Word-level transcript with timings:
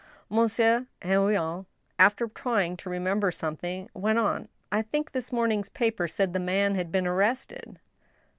Monsieur 0.31 0.87
Henrion, 1.03 1.67
after 1.99 2.27
trying 2.27 2.75
to 2.77 2.89
remember 2.89 3.31
something, 3.31 3.87
went 3.93 4.17
on:" 4.17 4.47
I 4.71 4.81
think 4.81 5.11
this 5.11 5.31
morning's 5.31 5.69
paper 5.69 6.07
said 6.07 6.33
the 6.33 6.39
man 6.39 6.73
had 6.73 6.91
been 6.91 7.05
arrested." 7.05 7.79